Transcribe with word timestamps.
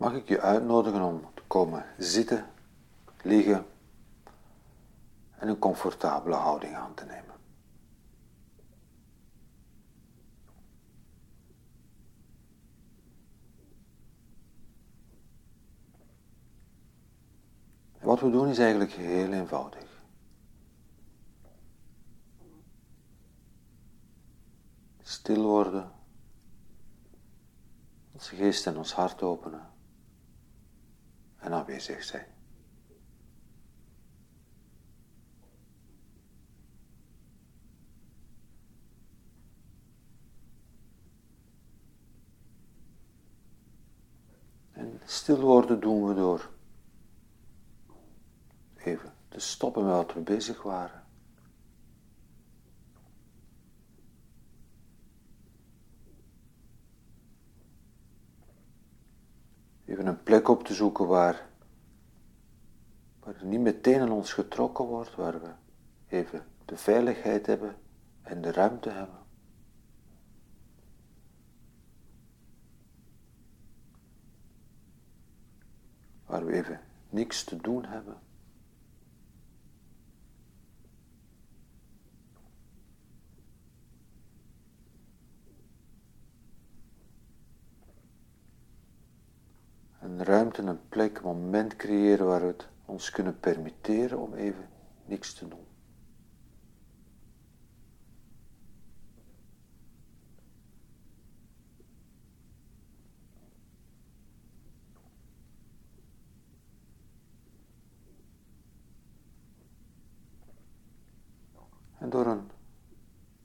mag 0.00 0.14
ik 0.14 0.28
je 0.28 0.40
uitnodigen 0.40 1.02
om 1.02 1.20
te 1.34 1.42
komen 1.46 1.84
zitten, 1.98 2.46
liggen 3.22 3.66
en 5.38 5.48
een 5.48 5.58
comfortabele 5.58 6.34
houding 6.34 6.74
aan 6.74 6.94
te 6.94 7.04
nemen. 7.04 7.34
En 17.98 18.06
wat 18.06 18.20
we 18.20 18.30
doen 18.30 18.48
is 18.48 18.58
eigenlijk 18.58 18.92
heel 18.92 19.32
eenvoudig. 19.32 20.02
Stil 25.02 25.42
worden, 25.42 25.92
onze 28.12 28.34
geest 28.34 28.66
en 28.66 28.76
ons 28.76 28.94
hart 28.94 29.22
openen 29.22 29.78
en 31.40 31.52
aanwezig 31.52 32.04
zijn. 32.04 32.26
En 44.72 45.00
stil 45.04 45.40
worden 45.40 45.80
doen 45.80 46.06
we 46.06 46.14
door 46.14 46.50
even 48.76 49.12
te 49.28 49.40
stoppen 49.40 49.84
met 49.84 49.92
wat 49.92 50.12
we 50.12 50.20
bezig 50.20 50.62
waren. 50.62 51.04
Even 59.84 60.06
een 60.20 60.26
plek 60.26 60.48
op 60.48 60.64
te 60.64 60.74
zoeken 60.74 61.06
waar, 61.06 61.48
waar 63.20 63.34
er 63.34 63.44
niet 63.44 63.60
meteen 63.60 64.00
aan 64.00 64.10
ons 64.10 64.32
getrokken 64.32 64.84
wordt, 64.84 65.14
waar 65.14 65.40
we 65.40 65.50
even 66.08 66.46
de 66.64 66.76
veiligheid 66.76 67.46
hebben 67.46 67.76
en 68.22 68.40
de 68.40 68.52
ruimte 68.52 68.90
hebben. 68.90 69.18
Waar 76.26 76.44
we 76.44 76.52
even 76.52 76.80
niks 77.08 77.44
te 77.44 77.56
doen 77.56 77.84
hebben. 77.84 78.18
Ruimte, 90.24 90.62
een 90.62 90.88
plek, 90.88 91.16
een 91.16 91.24
moment 91.24 91.76
creëren 91.76 92.26
waar 92.26 92.40
we 92.40 92.46
het 92.46 92.68
ons 92.84 93.10
kunnen 93.10 93.40
permitteren 93.40 94.18
om 94.18 94.34
even 94.34 94.68
niks 95.04 95.34
te 95.34 95.48
doen. 95.48 95.66
En 111.98 112.10
door 112.10 112.26
een 112.26 112.50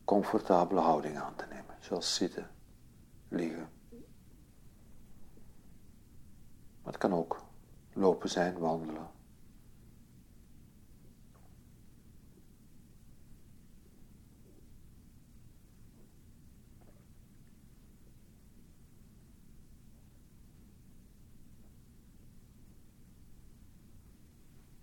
comfortabele 0.06 0.80
houding 0.80 1.18
aan 1.18 1.36
te 1.36 1.46
nemen, 1.50 1.76
zoals 1.80 2.16
zitten, 2.16 2.50
liggen. 3.30 3.75
Maar 6.86 6.94
het 6.94 7.02
kan 7.02 7.14
ook 7.14 7.42
lopen 7.94 8.30
zijn, 8.30 8.58
wandelen. 8.58 9.08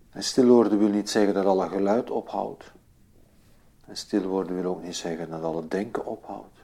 En 0.09 0.23
stil 0.23 0.47
worden 0.47 0.77
wil 0.77 0.87
niet 0.87 1.09
zeggen 1.09 1.33
dat 1.33 1.45
alle 1.45 1.69
geluid 1.69 2.09
ophoudt. 2.09 2.71
En 3.85 3.97
stil 3.97 4.27
worden 4.27 4.55
wil 4.55 4.71
ook 4.71 4.83
niet 4.83 4.95
zeggen 4.95 5.29
dat 5.29 5.43
alle 5.43 5.67
denken 5.67 6.05
ophoudt. 6.05 6.62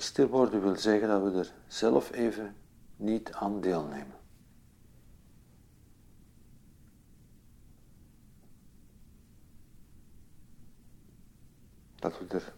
Stil 0.00 0.28
worden 0.28 0.62
wil 0.62 0.76
zeggen 0.76 1.08
dat 1.08 1.22
we 1.22 1.38
er 1.38 1.52
zelf 1.66 2.12
even 2.12 2.56
niet 2.96 3.32
aan 3.32 3.60
deelnemen. 3.60 4.18
Dat 11.96 12.18
we 12.18 12.26
er 12.28 12.54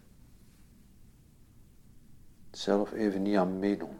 zelf 2.50 2.92
even 2.92 3.22
niet 3.22 3.36
aan 3.36 3.58
meedoen. 3.58 3.96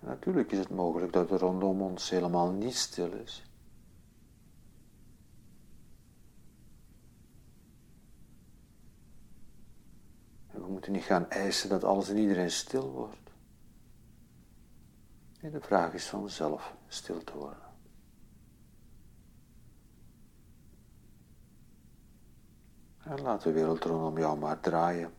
natuurlijk 0.00 0.52
is 0.52 0.58
het 0.58 0.70
mogelijk 0.70 1.12
dat 1.12 1.30
er 1.30 1.38
rondom 1.38 1.82
ons 1.82 2.10
helemaal 2.10 2.50
niet 2.50 2.74
stil 2.74 3.12
is. 3.12 3.49
We 10.70 10.76
moeten 10.76 10.94
niet 10.94 11.04
gaan 11.04 11.30
eisen 11.30 11.68
dat 11.68 11.84
alles 11.84 12.08
en 12.08 12.16
iedereen 12.16 12.50
stil 12.50 12.90
wordt. 12.90 13.30
Nee, 15.40 15.50
de 15.50 15.60
vraag 15.60 15.92
is 15.92 16.08
van 16.08 16.28
zelf 16.28 16.74
stil 16.86 17.24
te 17.24 17.36
worden. 17.36 17.68
En 22.98 23.20
laat 23.20 23.42
de 23.42 23.52
wereld 23.52 23.84
rondom 23.84 24.18
jou 24.18 24.38
maar 24.38 24.60
draaien 24.60 25.12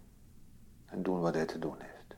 en 0.86 1.04
doen 1.04 1.20
wat 1.20 1.34
hij 1.34 1.46
te 1.46 1.60
doen 1.60 1.80
heeft. 1.80 2.16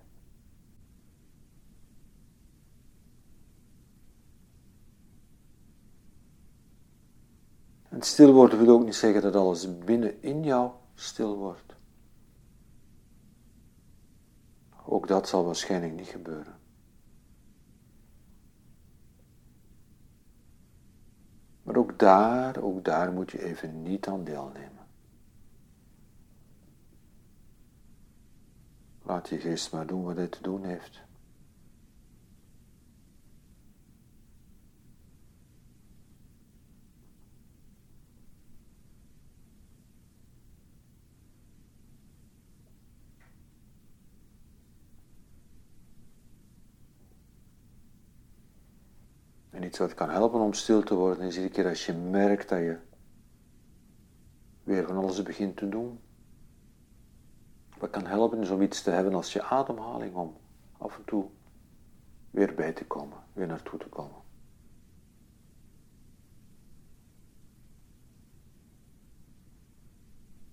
En 7.89 8.01
stil 8.01 8.33
worden 8.33 8.59
wil 8.59 8.75
ook 8.75 8.85
niet 8.85 8.95
zeggen 8.95 9.21
dat 9.21 9.35
alles 9.35 9.77
binnen 9.77 10.21
in 10.21 10.43
jou 10.43 10.71
stil 10.95 11.35
wordt. 11.37 11.72
Ook 14.93 15.07
dat 15.07 15.27
zal 15.27 15.45
waarschijnlijk 15.45 15.93
niet 15.93 16.07
gebeuren. 16.07 16.59
Maar 21.63 21.75
ook 21.75 21.99
daar, 21.99 22.57
ook 22.57 22.85
daar 22.85 23.11
moet 23.11 23.31
je 23.31 23.43
even 23.43 23.81
niet 23.81 24.07
aan 24.07 24.23
deelnemen. 24.23 24.85
Laat 29.01 29.29
je 29.29 29.37
geest 29.37 29.71
maar 29.71 29.87
doen 29.87 30.03
wat 30.03 30.15
hij 30.15 30.27
te 30.27 30.41
doen 30.41 30.63
heeft. 30.63 31.01
En 49.53 49.62
iets 49.73 49.81
wat 49.81 49.93
kan 49.93 50.09
helpen 50.09 50.39
om 50.39 50.53
stil 50.53 50.83
te 50.83 50.95
worden 50.95 51.25
is 51.25 51.35
iedere 51.35 51.53
keer 51.53 51.67
als 51.67 51.85
je 51.85 51.93
merkt 51.93 52.49
dat 52.49 52.59
je 52.59 52.77
weer 54.63 54.87
van 54.87 54.97
alles 54.97 55.23
begint 55.23 55.57
te 55.57 55.69
doen. 55.69 55.99
Wat 57.77 57.89
kan 57.89 58.05
helpen 58.05 58.41
is 58.41 58.49
om 58.49 58.69
te 58.69 58.89
hebben 58.89 59.13
als 59.13 59.33
je 59.33 59.43
ademhaling 59.43 60.15
om 60.15 60.37
af 60.77 60.97
en 60.97 61.05
toe 61.05 61.25
weer 62.31 62.55
bij 62.55 62.73
te 62.73 62.85
komen, 62.85 63.17
weer 63.33 63.47
naartoe 63.47 63.79
te 63.79 63.89
komen. 63.89 64.21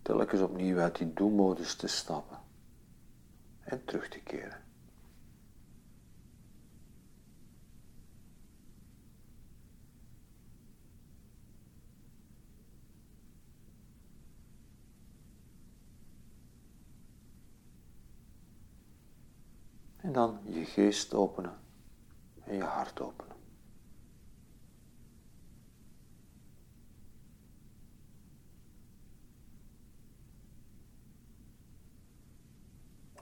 Telkens 0.03 0.41
opnieuw 0.41 0.79
uit 0.79 0.99
die 0.99 1.13
doelmodus 1.13 1.75
te 1.75 1.87
stappen 1.87 2.39
en 3.61 3.85
terug 3.85 4.09
te 4.09 4.21
keren. 4.21 4.70
En 20.11 20.17
dan 20.17 20.39
je 20.45 20.65
geest 20.65 21.15
openen 21.15 21.59
en 22.45 22.57
je 22.57 22.63
hart 22.63 23.01
openen. 23.01 23.37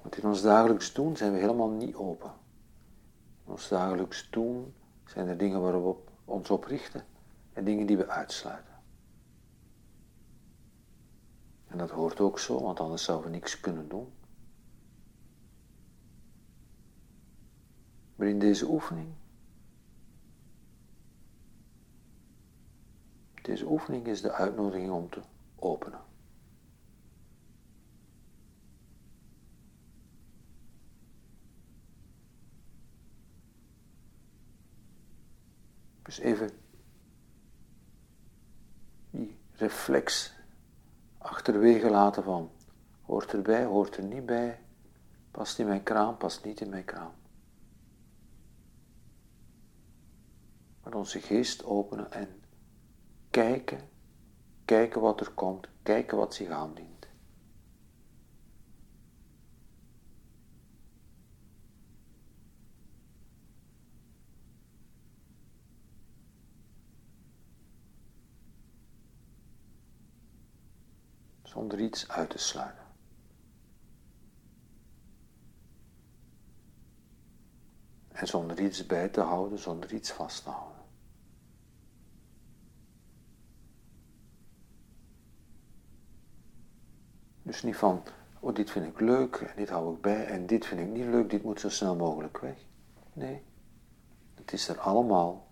Want 0.02 0.16
in 0.16 0.24
ons 0.24 0.42
dagelijks 0.42 0.92
doen 0.92 1.16
zijn 1.16 1.32
we 1.32 1.38
helemaal 1.38 1.70
niet 1.70 1.94
open. 1.94 2.32
In 3.44 3.52
ons 3.52 3.68
dagelijks 3.68 4.30
doen 4.30 4.74
zijn 5.04 5.28
er 5.28 5.36
dingen 5.36 5.60
waar 5.60 5.84
we 5.84 5.94
ons 6.24 6.50
op 6.50 6.64
richten 6.64 7.04
en 7.52 7.64
dingen 7.64 7.86
die 7.86 7.96
we 7.96 8.08
uitsluiten. 8.08 8.74
En 11.66 11.78
dat 11.78 11.90
hoort 11.90 12.20
ook 12.20 12.38
zo, 12.38 12.62
want 12.62 12.80
anders 12.80 13.04
zouden 13.04 13.30
we 13.30 13.36
niks 13.36 13.60
kunnen 13.60 13.88
doen. 13.88 14.17
Maar 18.18 18.28
in 18.28 18.38
deze 18.38 18.66
oefening, 18.66 19.08
deze 23.42 23.66
oefening 23.66 24.06
is 24.06 24.20
de 24.20 24.32
uitnodiging 24.32 24.90
om 24.90 25.10
te 25.10 25.20
openen. 25.56 26.00
Dus 36.02 36.18
even 36.18 36.50
die 39.10 39.36
reflex 39.52 40.34
achterwege 41.18 41.90
laten 41.90 42.22
van 42.22 42.50
hoort 43.02 43.32
erbij, 43.32 43.64
hoort 43.64 43.96
er 43.96 44.04
niet 44.04 44.26
bij, 44.26 44.60
past 45.30 45.58
in 45.58 45.66
mijn 45.66 45.82
kraam, 45.82 46.16
past 46.16 46.44
niet 46.44 46.60
in 46.60 46.68
mijn 46.68 46.84
kraam. 46.84 47.12
Onze 50.94 51.20
geest 51.20 51.64
openen 51.64 52.12
en 52.12 52.42
kijken, 53.30 53.88
kijken 54.64 55.00
wat 55.00 55.20
er 55.20 55.30
komt, 55.30 55.68
kijken 55.82 56.16
wat 56.16 56.34
zich 56.34 56.48
aandient. 56.48 56.98
zonder 71.58 71.80
iets 71.80 72.08
uit 72.08 72.30
te 72.30 72.38
sluiten. 72.38 72.84
En 78.08 78.26
zonder 78.26 78.60
iets 78.60 78.86
bij 78.86 79.08
te 79.08 79.20
houden, 79.20 79.58
zonder 79.58 79.92
iets 79.92 80.12
vast 80.12 80.42
te 80.42 80.50
houden. 80.50 80.77
Dus 87.48 87.62
niet 87.62 87.76
van, 87.76 88.02
oh 88.40 88.54
dit 88.54 88.70
vind 88.70 88.86
ik 88.86 89.00
leuk 89.00 89.34
en 89.36 89.52
dit 89.56 89.68
hou 89.68 89.94
ik 89.94 90.00
bij 90.00 90.26
en 90.26 90.46
dit 90.46 90.66
vind 90.66 90.80
ik 90.80 90.88
niet 90.88 91.04
leuk, 91.04 91.30
dit 91.30 91.42
moet 91.42 91.60
zo 91.60 91.68
snel 91.68 91.96
mogelijk 91.96 92.38
weg. 92.38 92.56
Nee, 93.12 93.42
het 94.34 94.52
is 94.52 94.68
er 94.68 94.78
allemaal. 94.78 95.46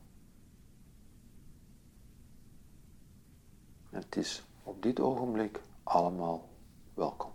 En 3.90 4.00
het 4.00 4.16
is 4.16 4.44
op 4.62 4.82
dit 4.82 5.00
ogenblik 5.00 5.60
allemaal 5.82 6.48
welkom. 6.94 7.30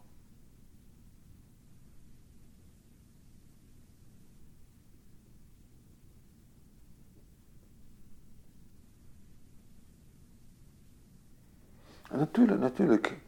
En 12.09 12.17
natuurlijk, 12.17 12.59
natuurlijk, 12.59 13.19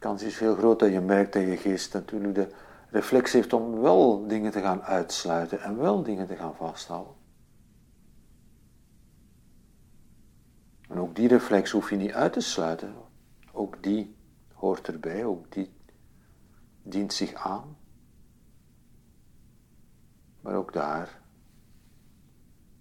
kans 0.00 0.22
is 0.22 0.38
heel 0.38 0.56
groot 0.56 0.78
dat 0.78 0.92
je 0.92 1.00
merkt 1.00 1.32
dat 1.32 1.42
je 1.42 1.56
geest 1.56 1.92
natuurlijk 1.92 2.34
de 2.34 2.54
reflex 2.88 3.32
heeft 3.32 3.52
om 3.52 3.80
wel 3.80 4.26
dingen 4.26 4.52
te 4.52 4.60
gaan 4.60 4.82
uitsluiten 4.82 5.62
en 5.62 5.76
wel 5.76 6.02
dingen 6.02 6.26
te 6.26 6.36
gaan 6.36 6.54
vasthouden. 6.54 7.14
En 10.88 10.98
ook 10.98 11.14
die 11.14 11.28
reflex 11.28 11.70
hoef 11.70 11.90
je 11.90 11.96
niet 11.96 12.12
uit 12.12 12.32
te 12.32 12.40
sluiten. 12.40 12.94
Ook 13.52 13.82
die 13.82 14.16
hoort 14.52 14.88
erbij, 14.88 15.24
ook 15.24 15.52
die 15.52 15.72
dient 16.82 17.12
zich 17.12 17.34
aan. 17.34 17.76
Maar 20.40 20.54
ook 20.54 20.72
daar 20.72 21.20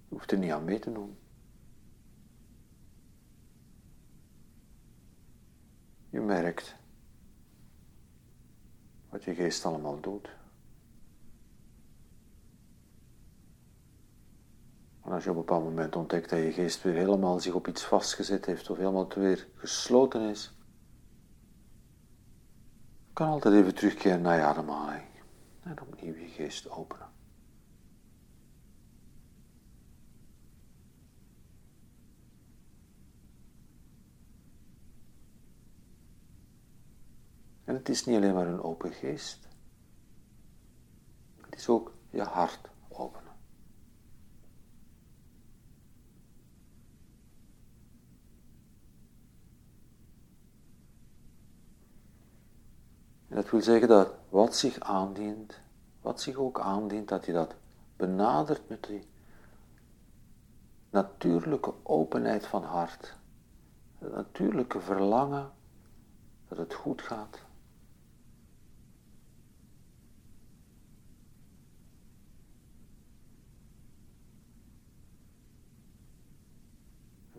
hoeft 0.07 0.31
er 0.31 0.38
niet 0.38 0.51
aan 0.51 0.63
mee 0.63 0.80
te 0.80 0.92
doen. 0.92 1.18
Je 6.10 6.22
merkt 6.22 6.78
wat 9.09 9.23
je 9.23 9.33
geest 9.33 9.65
allemaal 9.65 10.00
doet. 10.00 10.38
En 15.03 15.11
als 15.11 15.23
je 15.23 15.29
op 15.29 15.35
een 15.35 15.41
bepaald 15.41 15.63
moment 15.63 15.95
ontdekt 15.95 16.29
dat 16.29 16.39
je 16.39 16.51
geest 16.51 16.83
weer 16.83 16.94
helemaal 16.94 17.39
zich 17.39 17.53
op 17.53 17.67
iets 17.67 17.83
vastgezet 17.83 18.45
heeft 18.45 18.69
of 18.69 18.77
helemaal 18.77 19.07
weer 19.15 19.47
gesloten 19.56 20.21
is, 20.21 20.53
kan 23.13 23.27
altijd 23.27 23.53
even 23.53 23.75
terugkeren 23.75 24.21
naar 24.21 24.38
je 24.38 24.44
ademhaling. 24.44 25.07
En 25.63 25.81
opnieuw 25.81 26.15
je 26.15 26.27
geest 26.27 26.69
openen. 26.69 27.07
En 37.69 37.75
het 37.75 37.89
is 37.89 38.06
niet 38.06 38.16
alleen 38.16 38.33
maar 38.33 38.48
een 38.48 38.62
open 38.62 38.92
geest. 38.92 39.48
Het 41.42 41.56
is 41.56 41.69
ook 41.69 41.94
je 42.10 42.21
hart 42.21 42.69
openen. 42.88 43.33
En 53.27 53.36
dat 53.36 53.50
wil 53.50 53.62
zeggen 53.62 53.88
dat 53.88 54.13
wat 54.30 54.56
zich 54.56 54.80
aandient, 54.80 55.60
wat 56.01 56.22
zich 56.22 56.36
ook 56.36 56.60
aandient, 56.60 57.08
dat 57.08 57.25
je 57.25 57.34
dat 57.34 57.55
benadert 57.96 58.70
met 58.70 58.84
die 58.84 59.08
natuurlijke 60.89 61.74
openheid 61.84 62.46
van 62.46 62.63
hart. 62.63 63.17
Het 63.98 64.12
natuurlijke 64.12 64.79
verlangen 64.79 65.51
dat 66.48 66.58
het 66.58 66.74
goed 66.74 67.01
gaat. 67.01 67.48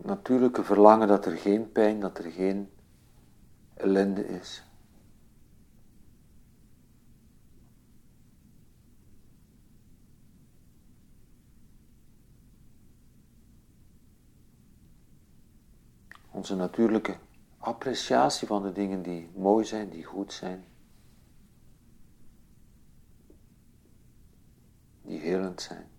natuurlijke 0.11 0.63
verlangen 0.63 1.07
dat 1.07 1.25
er 1.25 1.37
geen 1.37 1.71
pijn, 1.71 1.99
dat 1.99 2.17
er 2.17 2.31
geen 2.31 2.69
ellende 3.73 4.27
is. 4.27 4.63
onze 16.31 16.55
natuurlijke 16.55 17.17
appreciatie 17.57 18.47
van 18.47 18.63
de 18.63 18.71
dingen 18.71 19.01
die 19.01 19.29
mooi 19.35 19.65
zijn, 19.65 19.89
die 19.89 20.03
goed 20.03 20.33
zijn, 20.33 20.63
die 25.01 25.19
helend 25.19 25.61
zijn. 25.61 25.91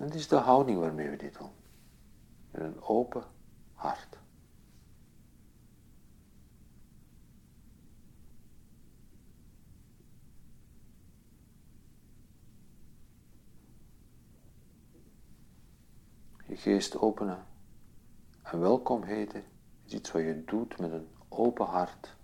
En 0.00 0.06
het 0.06 0.08
is 0.20 0.28
de 0.28 0.36
houding 0.36 0.78
waarmee 0.78 1.08
we 1.08 1.16
dit 1.16 1.38
doen. 1.38 1.50
Met 2.50 2.62
een 2.62 2.82
open 2.82 3.24
hart. 3.72 4.18
je 16.46 16.56
geest 16.56 16.98
openen 16.98 17.46
en 18.42 18.60
welkom 18.60 19.02
heten 19.02 19.44
is 19.84 19.92
iets 19.92 20.12
wat 20.12 20.22
je 20.22 20.44
doet 20.44 20.78
met 20.78 20.92
een 20.92 21.08
open 21.28 21.66
hart. 21.66 22.16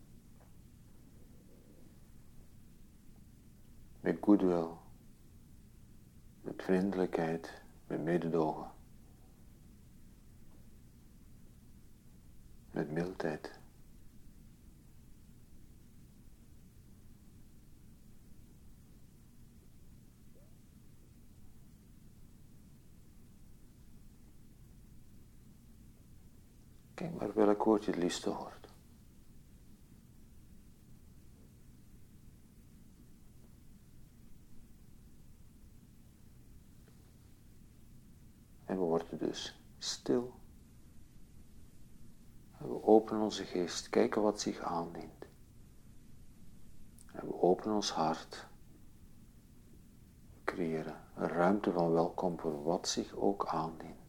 Met 4.01 4.19
goodwill, 4.21 4.69
met 6.41 6.63
vriendelijkheid, 6.63 7.65
met 7.87 8.03
mededogen. 8.03 8.71
Met 12.71 12.91
mildheid. 12.91 13.59
Kijk 26.95 27.15
maar 27.15 27.35
welk 27.35 27.65
woord 27.65 27.85
je 27.85 27.91
het 27.91 28.01
liefste 28.01 28.31
hoort. 28.31 28.66
Onze 43.21 43.45
geest, 43.45 43.89
kijken 43.91 44.23
wat 44.23 44.41
zich 44.41 44.61
aandient. 44.61 45.27
En 47.13 47.27
we 47.27 47.43
openen 47.43 47.75
ons 47.75 47.91
hart. 47.91 48.47
Creëren 50.45 50.97
een 51.15 51.29
ruimte 51.29 51.73
van 51.73 51.93
welkom 51.93 52.39
voor 52.39 52.63
wat 52.63 52.89
zich 52.89 53.15
ook 53.15 53.47
aandient. 53.47 54.07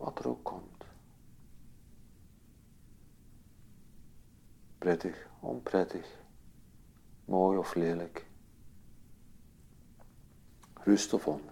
wat 0.00 0.18
er 0.18 0.28
ook 0.28 0.44
komt. 0.44 0.84
Prettig, 4.78 5.28
onprettig, 5.40 6.18
mooi 7.24 7.58
of 7.58 7.74
lelijk, 7.74 8.26
rust 10.74 11.12
of 11.12 11.26
onrust. 11.26 11.49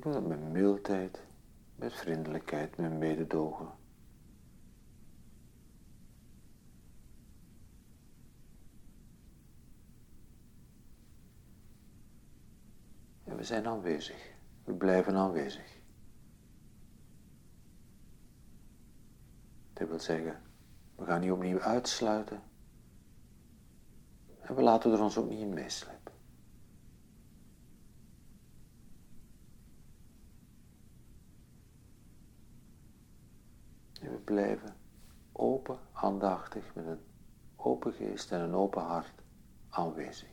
Ik 0.00 0.06
doe 0.06 0.14
dat 0.14 0.26
met 0.26 0.52
mildheid, 0.52 1.22
met 1.74 1.92
vriendelijkheid, 1.92 2.76
met 2.76 2.92
mededogen. 2.92 3.68
we 13.24 13.44
zijn 13.44 13.66
aanwezig. 13.66 14.32
We 14.64 14.74
blijven 14.74 15.14
aanwezig. 15.14 15.78
Dat 19.72 19.88
wil 19.88 20.00
zeggen, 20.00 20.42
we 20.96 21.04
gaan 21.04 21.20
niet 21.20 21.30
opnieuw 21.30 21.60
uitsluiten. 21.60 22.42
En 24.40 24.54
we 24.54 24.62
laten 24.62 24.92
er 24.92 25.02
ons 25.02 25.18
ook 25.18 25.28
niet 25.28 25.40
in 25.40 25.54
meeslepen. 25.54 25.99
En 34.00 34.10
we 34.10 34.18
blijven 34.18 34.76
open, 35.32 35.78
aandachtig, 35.92 36.74
met 36.74 36.86
een 36.86 37.00
open 37.56 37.92
geest 37.92 38.32
en 38.32 38.40
een 38.40 38.54
open 38.54 38.82
hart 38.82 39.22
aanwezig. 39.68 40.28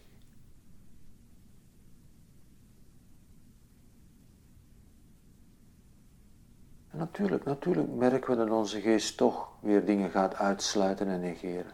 natuurlijk, 6.98 7.44
natuurlijk 7.44 7.94
merken 7.94 8.30
we 8.30 8.36
dat 8.36 8.50
onze 8.50 8.82
geest 8.82 9.18
toch 9.18 9.50
weer 9.60 9.86
dingen 9.86 10.10
gaat 10.10 10.36
uitsluiten 10.36 11.08
en 11.08 11.20
negeren. 11.20 11.72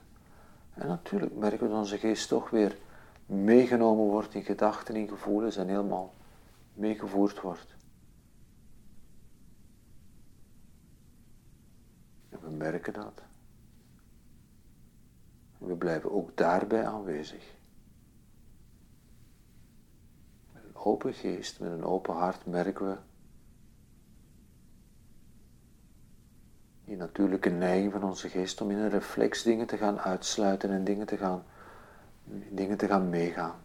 En 0.73 0.87
natuurlijk 0.87 1.35
merken 1.35 1.59
we 1.59 1.67
dat 1.67 1.77
onze 1.77 1.97
geest 1.97 2.27
toch 2.27 2.49
weer 2.49 2.77
meegenomen 3.25 4.05
wordt 4.05 4.33
in 4.33 4.43
gedachten, 4.43 4.95
in 4.95 5.07
gevoelens 5.07 5.55
en 5.55 5.67
helemaal 5.67 6.13
meegevoerd 6.73 7.41
wordt. 7.41 7.75
En 12.29 12.39
we 12.41 12.49
merken 12.63 12.93
dat. 12.93 13.21
We 15.57 15.75
blijven 15.75 16.11
ook 16.11 16.37
daarbij 16.37 16.85
aanwezig. 16.85 17.55
Met 20.53 20.63
een 20.63 20.75
open 20.75 21.13
geest, 21.13 21.59
met 21.59 21.71
een 21.71 21.83
open 21.83 22.13
hart 22.13 22.45
merken 22.45 22.87
we 22.87 22.97
die 26.85 26.97
natuurlijke 26.97 27.49
neiging 27.49 27.91
van 27.91 28.03
onze 28.03 28.29
geest 28.29 28.61
om 28.61 28.71
in 28.71 28.77
een 28.77 28.89
reflex 28.89 29.43
dingen 29.43 29.67
te 29.67 29.77
gaan 29.77 29.99
uitsluiten 29.99 30.71
en 30.71 30.83
dingen 30.83 31.05
te 31.05 31.17
gaan, 31.17 31.43
dingen 32.49 32.77
te 32.77 32.87
gaan 32.87 33.09
meegaan. 33.09 33.63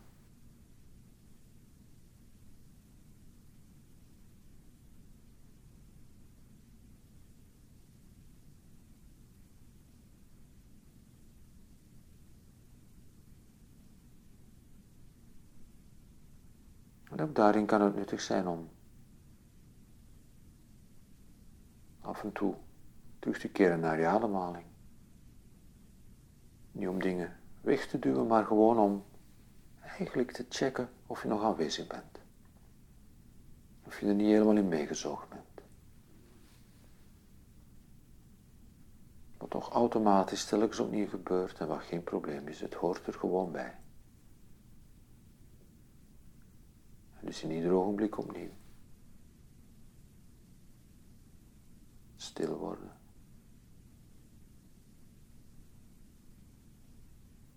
En 17.19 17.25
ook 17.25 17.28
daarin 17.39 17.67
kan 17.67 17.81
het 17.81 17.95
nuttig 17.95 18.21
zijn 18.21 18.47
om 18.47 18.69
af 22.01 22.23
en 22.23 22.33
toe 22.33 22.55
terug 23.19 23.39
te 23.39 23.49
keren 23.49 23.81
naar 23.81 23.99
je 23.99 24.07
ademhaling. 24.07 24.65
Niet 26.73 26.89
om 26.89 27.01
dingen 27.01 27.37
weg 27.61 27.87
te 27.87 27.99
duwen, 27.99 28.27
maar 28.27 28.45
gewoon 28.45 28.79
om 28.79 29.05
eigenlijk 29.81 30.33
te 30.33 30.47
checken 30.49 30.89
of 31.07 31.23
je 31.23 31.29
nog 31.29 31.43
aanwezig 31.43 31.87
bent. 31.87 32.19
Of 33.85 34.01
je 34.01 34.07
er 34.07 34.15
niet 34.15 34.27
helemaal 34.27 34.57
in 34.57 34.69
meegezogen 34.69 35.29
bent. 35.29 35.69
Wat 39.37 39.51
toch 39.51 39.71
automatisch 39.71 40.45
telkens 40.45 40.79
opnieuw 40.79 41.09
gebeurt 41.09 41.59
en 41.59 41.69
wat 41.69 41.83
geen 41.83 42.03
probleem 42.03 42.49
is, 42.49 42.61
het 42.61 42.75
hoort 42.75 43.07
er 43.07 43.15
gewoon 43.15 43.53
bij. 43.53 43.75
En 47.18 47.18
dus 47.29 47.43
in 47.43 47.51
ieder 47.51 47.73
ogenblik 47.73 48.19
opnieuw. 48.19 48.51
Stil 52.17 52.57
worden. 52.57 52.91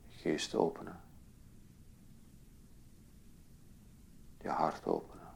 geest 0.08 0.56
openen. 0.56 1.00
Je 4.42 4.50
hart 4.50 4.86
openen. 4.86 5.34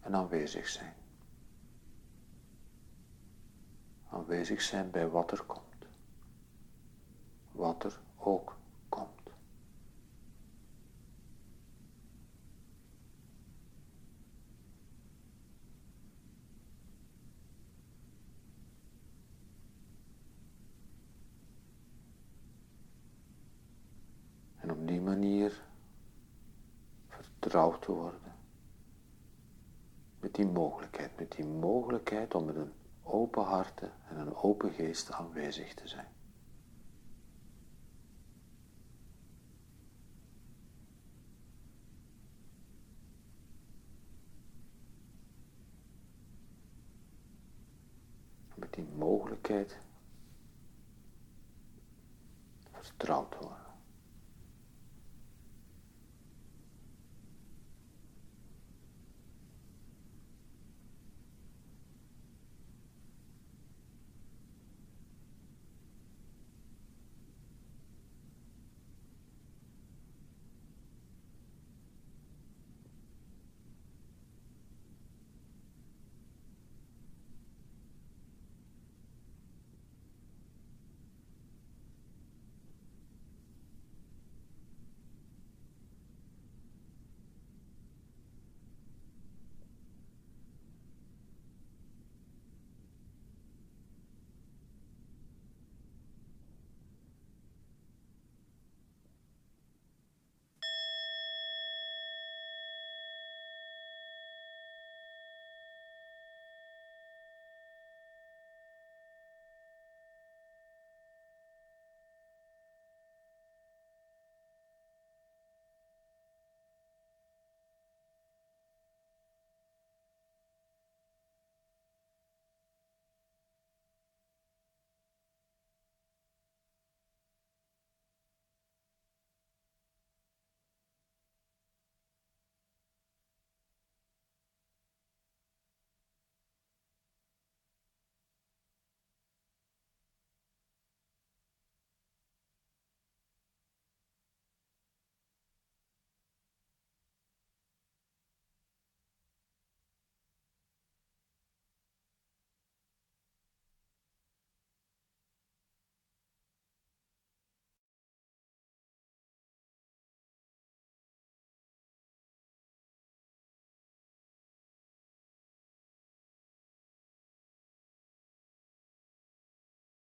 En 0.00 0.14
aanwezig 0.14 0.68
zijn. 0.68 0.94
Aanwezig 4.08 4.62
zijn 4.62 4.90
bij 4.90 5.08
wat 5.08 5.30
er 5.30 5.42
komt. 5.42 5.86
Wat 7.52 7.84
er 7.84 8.00
ook 8.16 8.56
vertrouwd 27.52 27.82
te 27.82 27.92
worden. 27.92 28.32
Met 30.20 30.34
die 30.34 30.46
mogelijkheid, 30.46 31.16
met 31.16 31.32
die 31.32 31.44
mogelijkheid 31.44 32.34
om 32.34 32.44
met 32.44 32.56
een 32.56 32.72
open 33.02 33.42
hart 33.42 33.82
en 33.82 34.16
een 34.16 34.34
open 34.34 34.72
geest 34.72 35.10
aanwezig 35.10 35.74
te 35.74 35.88
zijn. 35.88 36.06
Met 48.54 48.72
die 48.72 48.84
mogelijkheid 48.84 49.78
vertrouwd 52.70 53.34
worden. 53.38 53.61